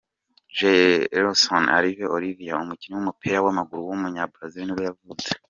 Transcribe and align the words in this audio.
Jefferson 0.55 1.63
Alves 1.77 2.09
Oliveira, 2.15 2.61
umukinnyi 2.63 2.95
w’umupira 2.97 3.37
w’amaguru 3.45 3.79
w’umunyabrazil 3.89 4.63
nibwo 4.65 4.83
yavutse. 4.87 5.29